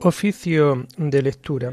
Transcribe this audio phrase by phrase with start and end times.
[0.00, 1.72] Oficio de lectura.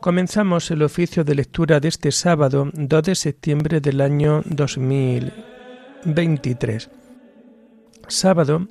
[0.00, 6.90] Comenzamos el oficio de lectura de este sábado 2 de septiembre del año 2023.
[8.08, 8.68] Sábado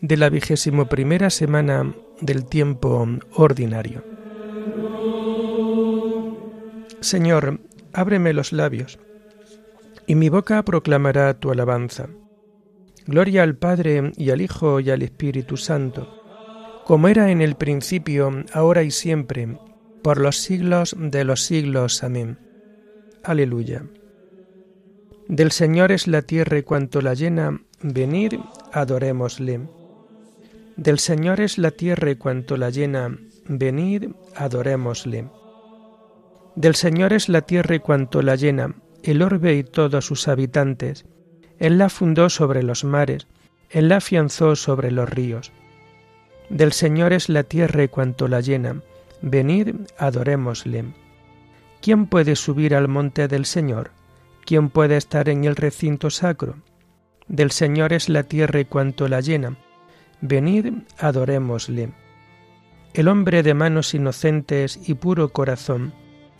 [0.00, 4.04] de la vigésimo primera semana del tiempo ordinario.
[7.00, 7.60] Señor,
[7.92, 8.98] ábreme los labios,
[10.12, 12.10] y mi boca proclamará tu alabanza.
[13.06, 16.06] Gloria al Padre y al Hijo y al Espíritu Santo,
[16.84, 19.56] como era en el principio, ahora y siempre,
[20.02, 22.04] por los siglos de los siglos.
[22.04, 22.38] Amén.
[23.24, 23.86] Aleluya.
[25.28, 28.34] Del Señor es la tierra y cuanto la llena, venid,
[28.70, 29.62] adorémosle.
[30.76, 33.16] Del Señor es la tierra y cuanto la llena,
[33.48, 35.30] venid, adorémosle.
[36.54, 41.06] Del Señor es la tierra y cuanto la llena, el orbe y todos sus habitantes.
[41.58, 43.26] Él la fundó sobre los mares,
[43.70, 45.52] Él la afianzó sobre los ríos.
[46.50, 48.82] Del Señor es la tierra y cuanto la llena,
[49.22, 50.84] venid, adorémosle.
[51.80, 53.90] ¿Quién puede subir al monte del Señor?
[54.44, 56.56] ¿Quién puede estar en el recinto sacro?
[57.28, 59.56] Del Señor es la tierra y cuanto la llena,
[60.20, 61.92] venid, adorémosle.
[62.94, 65.94] El hombre de manos inocentes y puro corazón,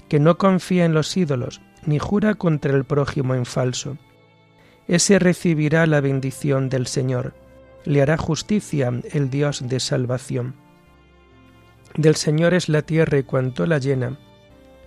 [0.09, 3.97] que no confía en los ídolos, ni jura contra el prójimo en falso.
[4.89, 7.35] Ese recibirá la bendición del Señor,
[7.85, 10.55] le hará justicia el Dios de salvación.
[11.97, 14.19] Del Señor es la tierra y cuanto la llena.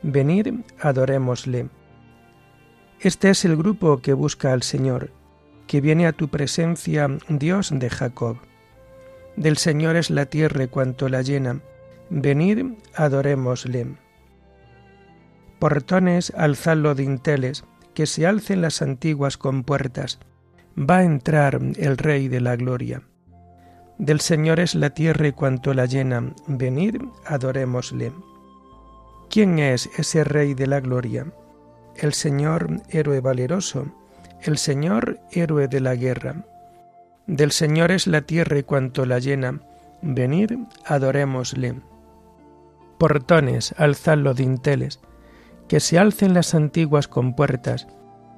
[0.01, 0.47] Venid,
[0.79, 1.69] adorémosle.
[2.99, 5.11] Este es el grupo que busca al Señor,
[5.67, 8.37] que viene a tu presencia, Dios de Jacob.
[9.35, 11.61] Del Señor es la tierra y cuanto la llena.
[12.09, 13.97] Venid, adorémosle.
[15.59, 20.19] Portones, alzadlo dinteles, que se alcen las antiguas compuertas.
[20.77, 23.01] Va a entrar el Rey de la Gloria.
[23.97, 26.33] Del Señor es la tierra y cuanto la llena.
[26.47, 28.11] Venid, adorémosle.
[29.29, 31.27] ¿Quién es ese Rey de la Gloria?
[31.95, 33.87] El Señor, héroe valeroso,
[34.41, 36.45] el Señor, héroe de la guerra.
[37.25, 39.61] Del Señor es la tierra y cuanto la llena.
[40.01, 40.51] Venid,
[40.85, 41.81] adorémosle.
[42.99, 44.99] Portones, alzadlo dinteles,
[45.67, 47.87] que se alcen las antiguas compuertas,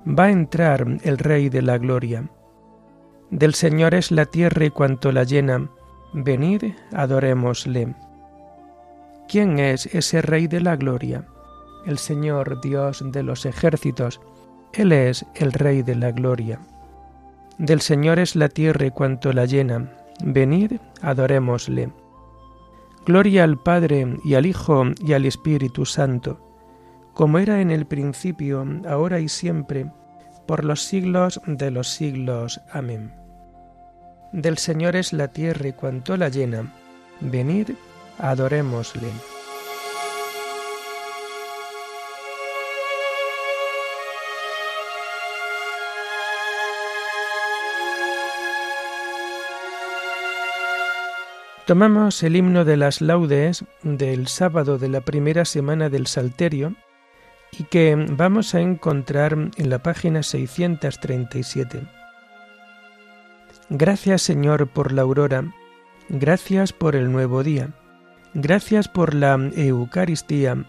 [0.08, 2.30] va a entrar el Rey de la Gloria.
[3.30, 5.70] Del Señor es la tierra y cuanto la llena,
[6.14, 7.96] venid, adorémosle.
[9.28, 11.26] ¿Quién es ese Rey de la Gloria?
[11.86, 14.22] El Señor Dios de los ejércitos,
[14.72, 16.60] Él es el Rey de la Gloria.
[17.58, 19.92] Del Señor es la tierra y cuanto la llena,
[20.24, 21.92] venid, adorémosle.
[23.06, 26.47] Gloria al Padre y al Hijo y al Espíritu Santo
[27.18, 29.92] como era en el principio, ahora y siempre,
[30.46, 32.62] por los siglos de los siglos.
[32.72, 33.12] Amén.
[34.32, 36.72] Del Señor es la tierra y cuanto la llena.
[37.20, 37.72] Venid,
[38.20, 39.08] adorémosle.
[51.66, 56.76] Tomamos el himno de las laudes del sábado de la primera semana del Salterio
[57.52, 61.82] y que vamos a encontrar en la página 637.
[63.70, 65.54] Gracias Señor por la aurora,
[66.10, 67.72] gracias por el nuevo día,
[68.34, 70.64] gracias por la Eucaristía,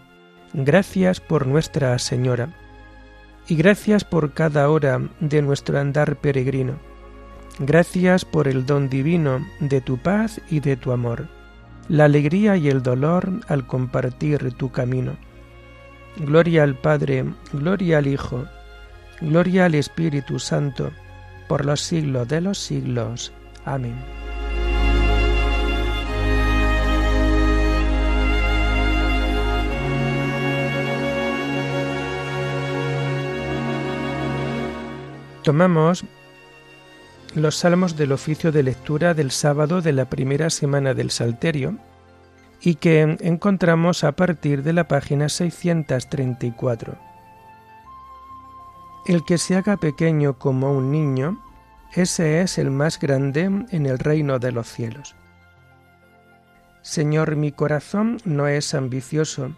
[0.53, 2.55] gracias por Nuestra Señora,
[3.47, 6.77] y gracias por cada hora de nuestro andar peregrino.
[7.59, 11.27] Gracias por el don divino de tu paz y de tu amor,
[11.89, 15.17] la alegría y el dolor al compartir tu camino
[16.17, 18.45] Gloria al Padre, gloria al Hijo,
[19.21, 20.91] gloria al Espíritu Santo,
[21.47, 23.31] por los siglos de los siglos.
[23.65, 23.95] Amén.
[35.43, 36.03] Tomamos
[37.33, 41.77] los salmos del oficio de lectura del sábado de la primera semana del Salterio,
[42.61, 46.97] y que encontramos a partir de la página 634.
[49.07, 51.41] El que se haga pequeño como un niño,
[51.93, 55.15] ese es el más grande en el reino de los cielos.
[56.81, 59.51] Señor, mi corazón no es ambicioso,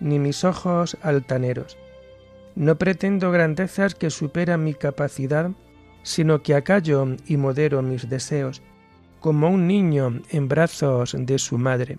[0.00, 1.76] ni mis ojos altaneros.
[2.54, 5.50] No pretendo grandezas que superan mi capacidad,
[6.02, 8.62] sino que acallo y modero mis deseos,
[9.20, 11.98] como un niño en brazos de su madre.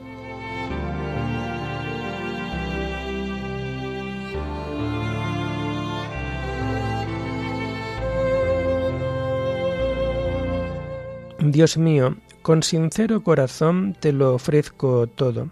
[11.43, 15.49] Dios mío, con sincero corazón te lo ofrezco todo.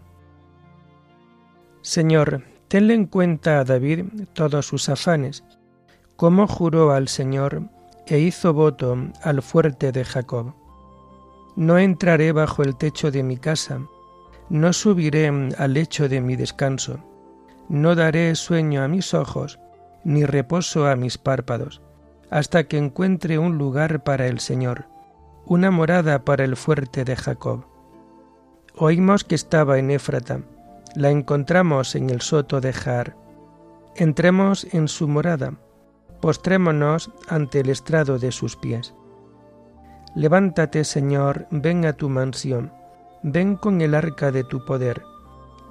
[1.81, 5.43] Señor, tenle en cuenta a David todos sus afanes,
[6.15, 7.63] como juró al Señor
[8.05, 10.53] e hizo voto al fuerte de Jacob.
[11.55, 13.81] No entraré bajo el techo de mi casa,
[14.47, 15.27] no subiré
[15.57, 16.99] al lecho de mi descanso,
[17.67, 19.59] no daré sueño a mis ojos,
[20.03, 21.81] ni reposo a mis párpados,
[22.29, 24.85] hasta que encuentre un lugar para el Señor
[25.49, 27.65] una morada para el fuerte de Jacob.
[28.75, 30.41] Oímos que estaba en Éfrata,
[30.95, 33.17] la encontramos en el soto de Jar.
[33.95, 35.55] Entremos en su morada,
[36.21, 38.93] postrémonos ante el estrado de sus pies.
[40.13, 42.71] Levántate, Señor, ven a tu mansión,
[43.23, 45.01] ven con el arca de tu poder,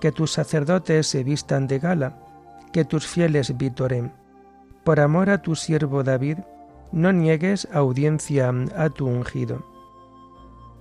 [0.00, 2.18] que tus sacerdotes se vistan de gala,
[2.72, 4.12] que tus fieles vitoren.
[4.82, 6.38] Por amor a tu siervo David,
[6.92, 9.64] no niegues audiencia a tu ungido.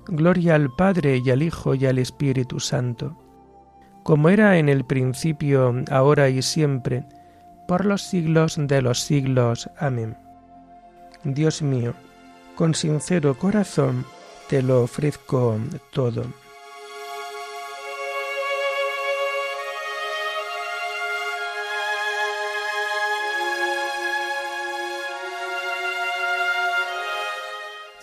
[0.07, 3.18] Gloria al Padre y al Hijo y al Espíritu Santo,
[4.04, 7.04] como era en el principio, ahora y siempre,
[7.68, 9.69] por los siglos de los siglos.
[9.77, 10.18] Amén.
[11.25, 11.94] Dios mío,
[12.56, 14.06] con sincero corazón
[14.48, 15.57] te lo ofrezco
[15.92, 16.24] todo.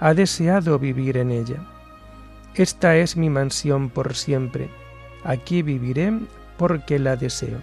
[0.00, 1.64] ha deseado vivir en ella.
[2.54, 4.68] Esta es mi mansión por siempre,
[5.24, 6.12] aquí viviré
[6.56, 7.62] porque la deseo.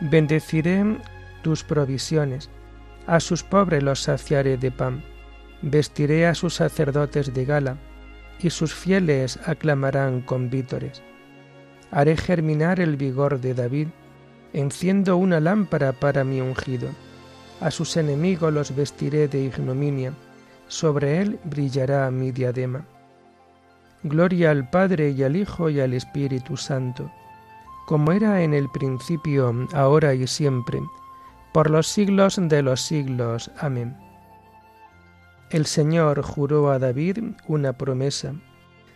[0.00, 0.98] Bendeciré
[1.42, 2.50] tus provisiones,
[3.06, 5.02] a sus pobres los saciaré de pan,
[5.62, 7.76] vestiré a sus sacerdotes de gala,
[8.38, 11.02] y sus fieles aclamarán con vítores.
[11.90, 13.88] Haré germinar el vigor de David,
[14.52, 16.88] enciendo una lámpara para mi ungido.
[17.60, 20.14] A sus enemigos los vestiré de ignominia,
[20.70, 22.86] sobre él brillará mi diadema.
[24.04, 27.10] Gloria al Padre y al Hijo y al Espíritu Santo,
[27.86, 30.80] como era en el principio, ahora y siempre,
[31.52, 33.50] por los siglos de los siglos.
[33.58, 33.96] Amén.
[35.50, 37.18] El Señor juró a David
[37.48, 38.32] una promesa,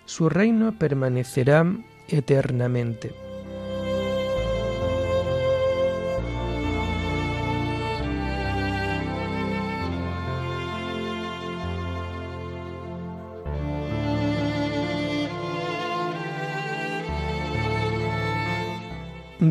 [0.05, 1.67] su reino permanecerá
[2.07, 3.24] eternamente.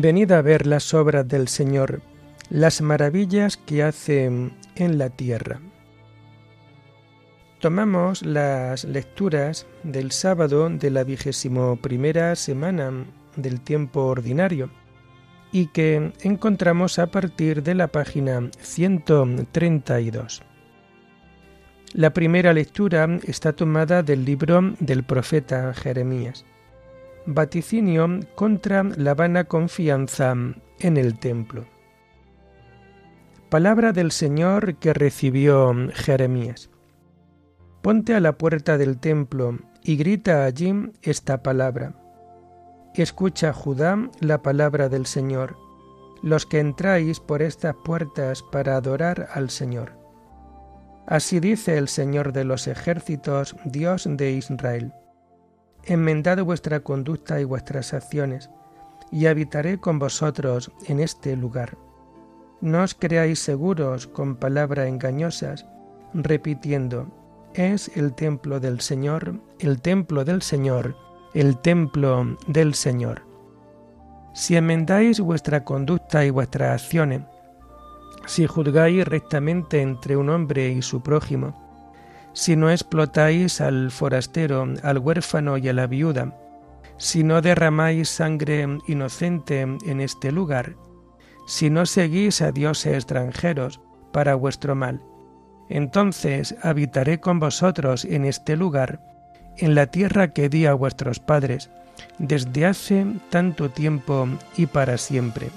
[0.00, 2.00] Venid a ver las obras del Señor,
[2.50, 5.60] las maravillas que hace en la tierra.
[7.60, 14.68] Tomamos las lecturas del sábado de la vigésimo primera semana del tiempo ordinario
[15.52, 20.42] y que encontramos a partir de la página 132.
[21.92, 26.44] La primera lectura está tomada del libro del profeta Jeremías
[27.26, 30.34] vaticinio contra la vana confianza
[30.78, 31.64] en el templo.
[33.48, 36.70] Palabra del Señor que recibió Jeremías.
[37.82, 41.94] Ponte a la puerta del templo y grita allí esta palabra.
[42.94, 45.56] Escucha, Judá, la palabra del Señor,
[46.22, 49.92] los que entráis por estas puertas para adorar al Señor.
[51.06, 54.94] Así dice el Señor de los ejércitos, Dios de Israel
[55.86, 58.50] enmendad vuestra conducta y vuestras acciones,
[59.10, 61.78] y habitaré con vosotros en este lugar.
[62.60, 65.66] No os creáis seguros con palabras engañosas,
[66.14, 67.08] repitiendo,
[67.54, 70.96] es el templo del Señor, el templo del Señor,
[71.34, 73.22] el templo del Señor.
[74.32, 77.22] Si enmendáis vuestra conducta y vuestras acciones,
[78.26, 81.63] si juzgáis rectamente entre un hombre y su prójimo,
[82.34, 86.36] si no explotáis al forastero, al huérfano y a la viuda,
[86.98, 90.74] si no derramáis sangre inocente en este lugar,
[91.46, 93.80] si no seguís a dioses extranjeros
[94.12, 95.00] para vuestro mal,
[95.68, 99.00] entonces habitaré con vosotros en este lugar,
[99.56, 101.70] en la tierra que di a vuestros padres,
[102.18, 105.50] desde hace tanto tiempo y para siempre.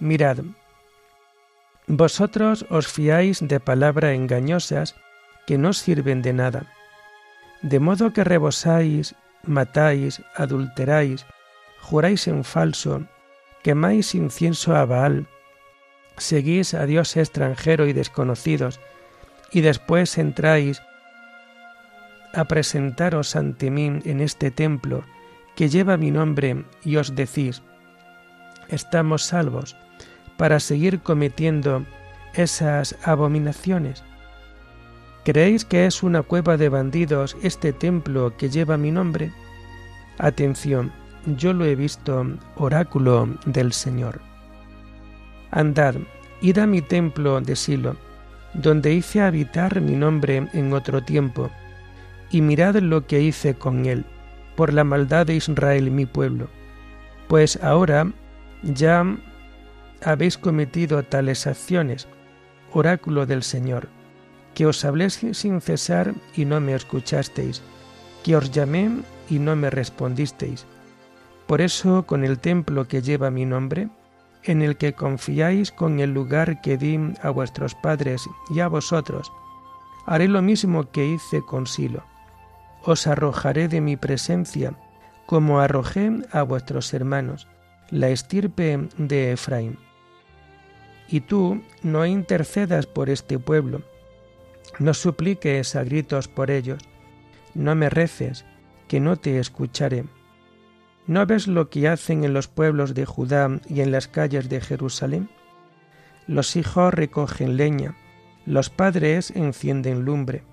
[0.00, 0.38] Mirad,
[1.86, 4.96] vosotros os fiáis de palabras engañosas
[5.46, 6.66] que no sirven de nada,
[7.62, 11.26] de modo que rebosáis, matáis, adulteráis,
[11.80, 13.06] juráis en falso,
[13.62, 15.26] quemáis incienso a Baal,
[16.16, 18.80] seguís a Dios extranjero y desconocidos,
[19.50, 20.82] y después entráis
[22.34, 25.04] a presentaros ante mí en este templo
[25.54, 27.62] que lleva mi nombre y os decís,
[28.68, 29.76] estamos salvos
[30.36, 31.84] para seguir cometiendo
[32.34, 34.02] esas abominaciones.
[35.24, 39.30] ¿Creéis que es una cueva de bandidos este templo que lleva mi nombre?
[40.18, 40.92] Atención,
[41.26, 42.26] yo lo he visto,
[42.56, 44.20] oráculo del Señor.
[45.52, 45.94] Andad,
[46.40, 47.96] id a mi templo de Silo,
[48.52, 51.50] donde hice habitar mi nombre en otro tiempo,
[52.30, 54.04] y mirad lo que hice con él,
[54.56, 56.48] por la maldad de Israel mi pueblo.
[57.28, 58.10] Pues ahora
[58.64, 59.06] ya
[60.04, 62.08] habéis cometido tales acciones,
[62.72, 63.88] oráculo del Señor,
[64.54, 67.62] que os hablé sin cesar y no me escuchasteis,
[68.22, 68.90] que os llamé
[69.28, 70.66] y no me respondisteis.
[71.46, 73.88] Por eso, con el templo que lleva mi nombre,
[74.44, 79.32] en el que confiáis con el lugar que di a vuestros padres y a vosotros,
[80.06, 82.04] haré lo mismo que hice con Silo.
[82.84, 84.74] Os arrojaré de mi presencia,
[85.26, 87.46] como arrojé a vuestros hermanos,
[87.90, 89.78] la estirpe de Efraín.
[91.08, 93.82] Y tú no intercedas por este pueblo,
[94.78, 96.82] no supliques a gritos por ellos,
[97.54, 98.44] no me reces,
[98.88, 100.04] que no te escucharé
[101.06, 104.60] ¿No ves lo que hacen en los pueblos de Judá y en las calles de
[104.60, 105.28] Jerusalén?
[106.28, 107.96] Los hijos recogen leña,
[108.46, 110.44] los padres encienden lumbre,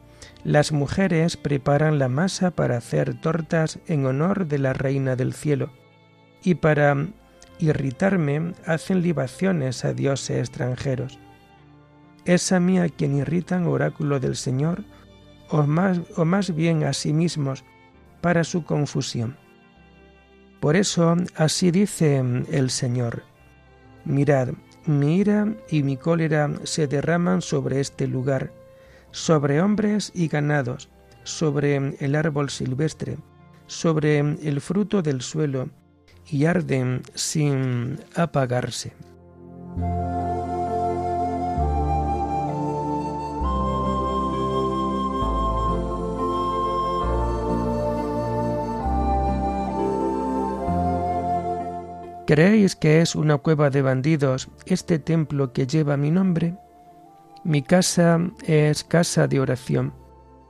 [0.44, 5.72] las mujeres preparan la masa para hacer tortas en honor de la Reina del Cielo,
[6.44, 6.96] y para
[7.60, 11.20] irritarme hacen libaciones a dioses extranjeros.
[12.30, 14.84] ¿Es a mí a quien irritan oráculo del Señor,
[15.50, 17.64] o más, o más bien a sí mismos,
[18.22, 19.36] para su confusión?
[20.60, 22.20] Por eso así dice
[22.52, 23.24] el Señor,
[24.06, 24.50] mirad,
[24.86, 28.54] mi ira y mi cólera se derraman sobre este lugar,
[29.10, 30.88] sobre hombres y ganados,
[31.24, 33.18] sobre el árbol silvestre,
[33.66, 35.72] sobre el fruto del suelo,
[36.30, 38.94] y arden sin apagarse.
[52.30, 56.56] ¿Creéis que es una cueva de bandidos este templo que lleva mi nombre?
[57.44, 59.96] Mi casa es casa de oración,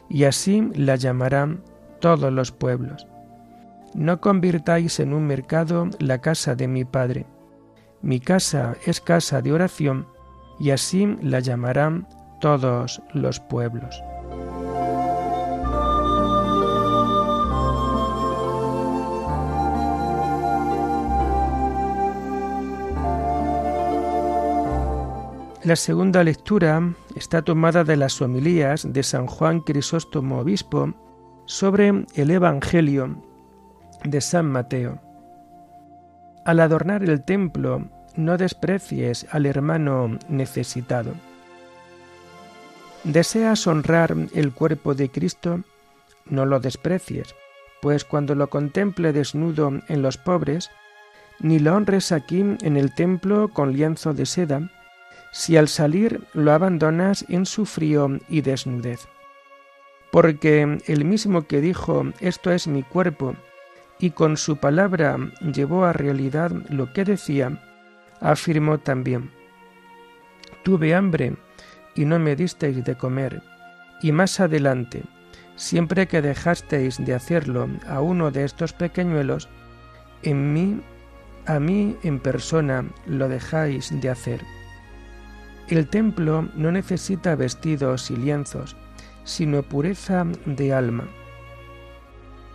[0.09, 1.63] y así la llamarán
[2.01, 3.07] todos los pueblos.
[3.93, 7.25] No convirtáis en un mercado la casa de mi Padre.
[8.01, 10.05] Mi casa es casa de oración,
[10.59, 12.09] y así la llamarán
[12.41, 14.03] todos los pueblos.
[25.69, 30.95] La segunda lectura está tomada de las homilías de San Juan Crisóstomo Obispo
[31.45, 33.21] sobre el Evangelio
[34.03, 34.99] de San Mateo.
[36.43, 41.13] Al adornar el templo, no desprecies al hermano necesitado.
[43.03, 45.61] ¿Deseas honrar el cuerpo de Cristo?
[46.25, 47.35] No lo desprecies,
[47.83, 50.71] pues cuando lo contemple desnudo en los pobres,
[51.39, 54.71] ni lo honres aquí en el templo con lienzo de seda,
[55.31, 59.07] si al salir lo abandonas en su frío y desnudez.
[60.11, 63.35] Porque el mismo que dijo, esto es mi cuerpo,
[63.99, 65.17] y con su palabra
[65.53, 67.61] llevó a realidad lo que decía,
[68.21, 69.31] afirmó también,
[70.63, 71.35] tuve hambre
[71.95, 73.41] y no me disteis de comer,
[74.01, 75.03] y más adelante,
[75.55, 79.49] siempre que dejasteis de hacerlo a uno de estos pequeñuelos,
[80.23, 80.81] en mí,
[81.45, 84.41] a mí en persona lo dejáis de hacer.
[85.69, 88.75] El templo no necesita vestidos y lienzos,
[89.23, 91.07] sino pureza de alma.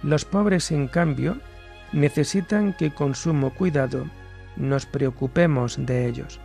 [0.03, 1.39] Los pobres, en cambio,
[1.93, 4.07] necesitan que con sumo cuidado
[4.57, 6.41] nos preocupemos de ellos.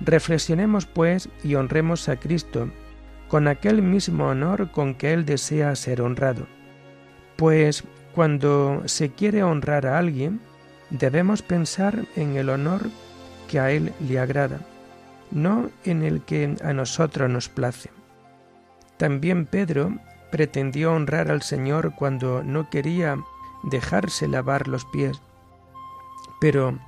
[0.00, 2.70] Reflexionemos, pues, y honremos a Cristo
[3.28, 6.46] con aquel mismo honor con que Él desea ser honrado.
[7.34, 7.82] Pues
[8.14, 10.40] cuando se quiere honrar a alguien,
[10.90, 12.82] debemos pensar en el honor
[13.48, 14.60] que a Él le agrada,
[15.30, 17.90] no en el que a nosotros nos place.
[18.96, 19.98] También Pedro
[20.30, 23.16] pretendió honrar al Señor cuando no quería
[23.64, 25.20] dejarse lavar los pies,
[26.40, 26.78] pero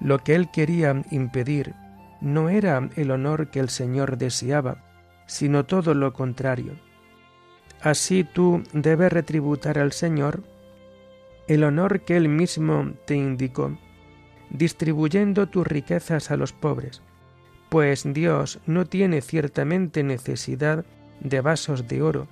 [0.00, 1.74] lo que él quería impedir
[2.20, 4.84] no era el honor que el Señor deseaba,
[5.26, 6.74] sino todo lo contrario.
[7.80, 10.42] Así tú debes retributar al Señor
[11.48, 13.76] el honor que Él mismo te indicó,
[14.50, 17.02] distribuyendo tus riquezas a los pobres,
[17.72, 20.84] pues Dios no tiene ciertamente necesidad
[21.20, 22.28] de vasos de oro,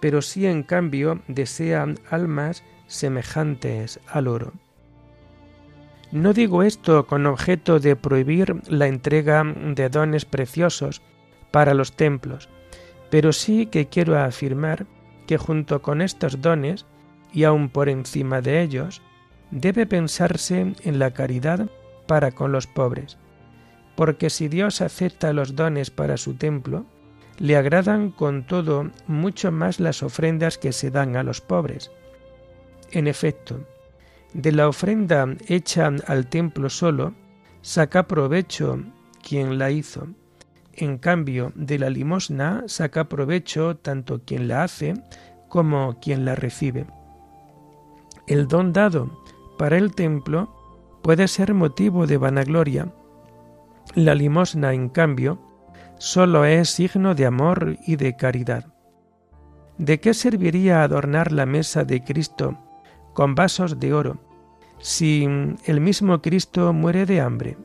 [0.00, 4.54] pero sí en cambio desea almas semejantes al oro.
[6.10, 11.00] No digo esto con objeto de prohibir la entrega de dones preciosos
[11.52, 12.48] para los templos,
[13.08, 14.86] pero sí que quiero afirmar
[15.28, 16.86] que junto con estos dones,
[17.32, 19.00] y aun por encima de ellos,
[19.52, 21.68] debe pensarse en la caridad
[22.08, 23.16] para con los pobres,
[23.96, 26.86] porque si Dios acepta los dones para su templo,
[27.38, 31.90] le agradan con todo mucho más las ofrendas que se dan a los pobres.
[32.90, 33.60] En efecto,
[34.34, 37.14] de la ofrenda hecha al templo solo,
[37.62, 38.82] saca provecho
[39.22, 40.08] quien la hizo.
[40.74, 44.94] En cambio, de la limosna saca provecho tanto quien la hace
[45.48, 46.86] como quien la recibe.
[48.26, 49.22] El don dado
[49.58, 50.54] para el templo
[51.02, 52.92] puede ser motivo de vanagloria.
[53.94, 55.38] La limosna, en cambio,
[55.98, 58.66] solo es signo de amor y de caridad.
[59.78, 62.58] ¿De qué serviría adornar la mesa de Cristo
[63.12, 64.18] con vasos de oro,
[64.78, 65.24] si
[65.64, 67.56] el mismo Cristo muere de hambre.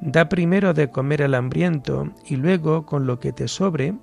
[0.00, 3.94] Da primero de comer al hambriento y luego, con lo que te sobre,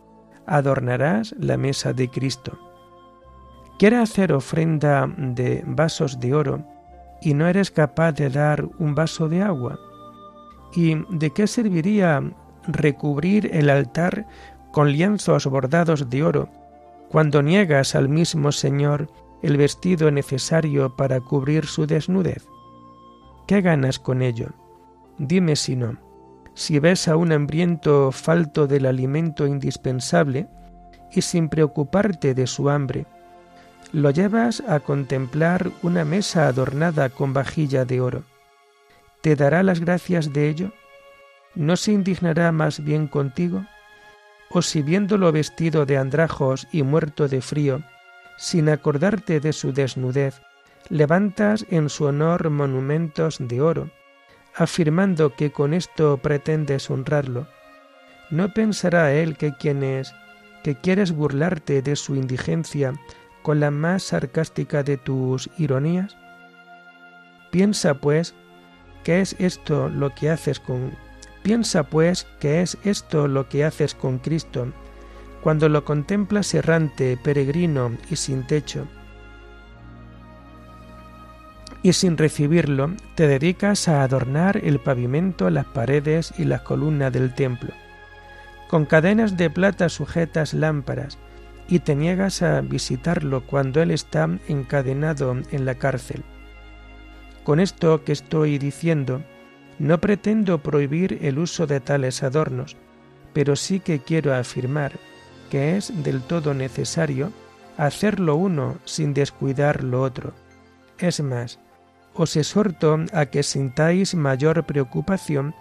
[0.45, 2.57] adornarás la mesa de Cristo.
[3.77, 6.65] ¿Quieres hacer ofrenda de vasos de oro
[7.21, 9.79] y no eres capaz de dar un vaso de agua?
[10.73, 12.21] ¿Y de qué serviría
[12.67, 14.27] recubrir el altar
[14.71, 16.49] con lienzos bordados de oro
[17.09, 19.09] cuando niegas al mismo Señor
[19.41, 22.45] el vestido necesario para cubrir su desnudez?
[23.47, 24.49] ¿Qué ganas con ello?
[25.17, 25.97] Dime si no.
[26.53, 30.47] Si ves a un hambriento falto del alimento indispensable
[31.11, 33.05] y sin preocuparte de su hambre,
[33.91, 38.23] lo llevas a contemplar una mesa adornada con vajilla de oro.
[39.21, 40.71] ¿Te dará las gracias de ello?
[41.55, 43.65] ¿No se indignará más bien contigo?
[44.49, 47.83] ¿O si viéndolo vestido de andrajos y muerto de frío,
[48.37, 50.41] sin acordarte de su desnudez,
[50.89, 53.91] levantas en su honor monumentos de oro,
[54.55, 57.47] afirmando que con esto pretendes honrarlo.
[58.29, 60.13] ¿No pensará él que quienes
[60.63, 62.93] que quieres burlarte de su indigencia
[63.41, 66.15] con la más sarcástica de tus ironías?
[67.51, 68.35] Piensa pues
[69.03, 70.91] que es esto lo que haces con
[71.43, 74.71] piensa pues que es esto lo que haces con Cristo
[75.41, 78.87] cuando lo contemplas errante, peregrino y sin techo,
[81.81, 87.33] y sin recibirlo, te dedicas a adornar el pavimento, las paredes y las columnas del
[87.33, 87.71] templo.
[88.67, 91.17] Con cadenas de plata sujetas lámparas,
[91.67, 96.23] y te niegas a visitarlo cuando él está encadenado en la cárcel.
[97.43, 99.21] Con esto que estoy diciendo,
[99.79, 102.77] no pretendo prohibir el uso de tales adornos,
[103.33, 104.93] pero sí que quiero afirmar
[105.49, 107.31] que es del todo necesario
[107.77, 110.33] hacerlo uno sin descuidar lo otro.
[110.97, 111.59] Es más,
[112.13, 115.55] os exhorto a que sintáis mayor preocupación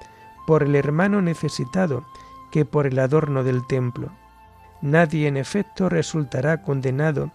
[0.47, 2.05] por el hermano necesitado
[2.51, 4.11] que por el adorno del templo.
[4.81, 7.31] Nadie en efecto resultará condenado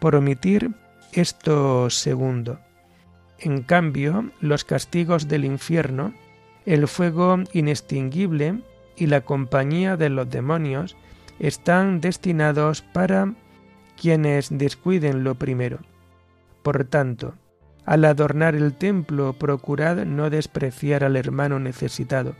[0.00, 0.74] por omitir
[1.12, 2.60] esto segundo.
[3.38, 6.14] En cambio, los castigos del infierno,
[6.64, 8.60] el fuego inextinguible
[8.96, 10.96] y la compañía de los demonios
[11.38, 13.34] están destinados para
[14.00, 15.78] quienes descuiden lo primero.
[16.62, 17.34] Por tanto,
[17.84, 22.34] al adornar el templo, procurad no despreciar al hermano necesitado,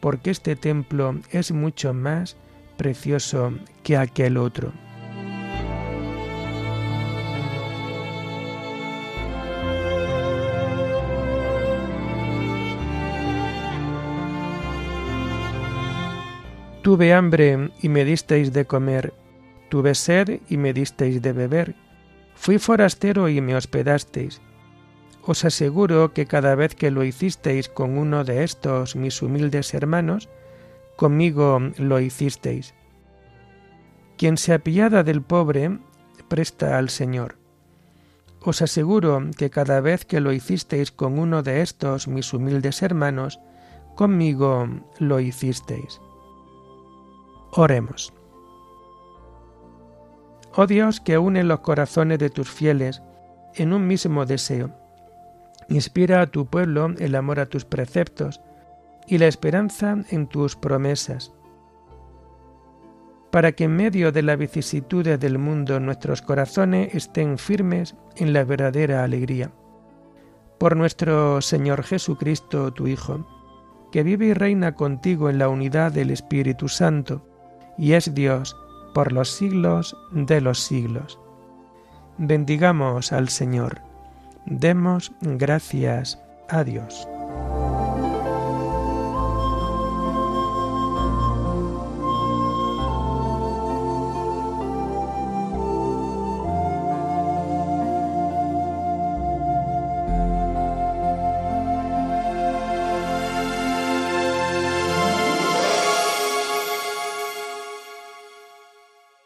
[0.00, 2.36] porque este templo es mucho más
[2.76, 4.72] precioso que aquel otro.
[16.88, 19.12] Tuve hambre y me disteis de comer,
[19.68, 21.74] tuve sed y me disteis de beber,
[22.34, 24.40] fui forastero y me hospedasteis.
[25.20, 30.30] Os aseguro que cada vez que lo hicisteis con uno de estos mis humildes hermanos,
[30.96, 32.72] conmigo lo hicisteis.
[34.16, 35.80] Quien se apiada del pobre,
[36.28, 37.36] presta al Señor.
[38.40, 43.40] Os aseguro que cada vez que lo hicisteis con uno de estos mis humildes hermanos,
[43.94, 44.66] conmigo
[44.98, 46.00] lo hicisteis.
[47.52, 48.12] Oremos.
[50.54, 53.02] Oh Dios que une los corazones de tus fieles
[53.54, 54.70] en un mismo deseo,
[55.68, 58.40] inspira a tu pueblo el amor a tus preceptos
[59.06, 61.32] y la esperanza en tus promesas
[63.30, 68.44] para que en medio de las vicisitudes del mundo nuestros corazones estén firmes en la
[68.44, 69.52] verdadera alegría.
[70.58, 73.26] Por nuestro Señor Jesucristo, tu Hijo,
[73.92, 77.24] que vive y reina contigo en la unidad del Espíritu Santo,
[77.78, 78.56] y es Dios
[78.92, 81.18] por los siglos de los siglos.
[82.18, 83.80] Bendigamos al Señor.
[84.44, 87.06] Demos gracias a Dios.